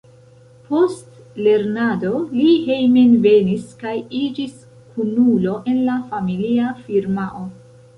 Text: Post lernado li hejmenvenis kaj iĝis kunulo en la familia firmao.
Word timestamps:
Post 0.69 1.19
lernado 1.47 2.23
li 2.39 2.47
hejmenvenis 2.63 3.69
kaj 3.85 3.95
iĝis 4.25 4.59
kunulo 4.97 5.57
en 5.75 5.83
la 5.93 6.03
familia 6.13 6.79
firmao. 6.87 7.51